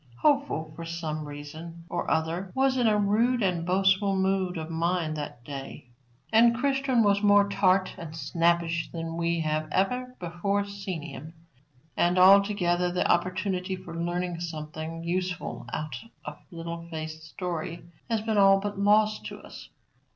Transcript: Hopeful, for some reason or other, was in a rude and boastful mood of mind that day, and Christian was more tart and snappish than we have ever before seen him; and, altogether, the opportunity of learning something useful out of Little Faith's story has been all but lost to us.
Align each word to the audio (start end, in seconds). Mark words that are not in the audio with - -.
Hopeful, 0.17 0.73
for 0.75 0.83
some 0.83 1.25
reason 1.27 1.83
or 1.87 2.09
other, 2.09 2.51
was 2.55 2.75
in 2.75 2.87
a 2.87 2.97
rude 2.97 3.43
and 3.43 3.63
boastful 3.67 4.15
mood 4.15 4.57
of 4.57 4.67
mind 4.71 5.15
that 5.15 5.43
day, 5.43 5.89
and 6.33 6.55
Christian 6.57 7.03
was 7.03 7.21
more 7.21 7.47
tart 7.47 7.93
and 7.99 8.15
snappish 8.17 8.89
than 8.91 9.15
we 9.15 9.41
have 9.41 9.67
ever 9.71 10.15
before 10.19 10.65
seen 10.65 11.03
him; 11.03 11.35
and, 11.95 12.17
altogether, 12.17 12.91
the 12.91 13.07
opportunity 13.11 13.75
of 13.75 13.85
learning 13.87 14.39
something 14.39 15.03
useful 15.03 15.67
out 15.71 15.95
of 16.25 16.39
Little 16.49 16.87
Faith's 16.89 17.27
story 17.27 17.83
has 18.09 18.21
been 18.21 18.39
all 18.39 18.59
but 18.59 18.79
lost 18.79 19.23
to 19.27 19.37
us. 19.37 19.69